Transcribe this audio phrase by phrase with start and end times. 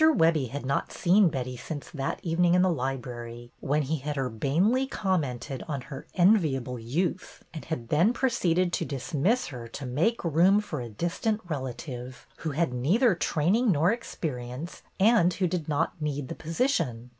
[0.15, 4.87] Webbie had not seen Betty since that evening in the library when he had urbanely
[4.87, 10.59] commented on her "enviable youth," and had then proceeded to dismiss her to make room
[10.59, 16.01] for a distant relative, who had had neither training nor experience and who did not
[16.01, 17.09] need the position.